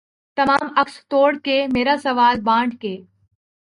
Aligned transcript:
تمام 0.37 0.67
عکس 0.81 0.95
توڑ 1.07 1.31
کے 1.43 1.57
مرا 1.75 1.95
سوال 2.03 2.41
بانٹ 2.43 2.79
کے 2.81 2.95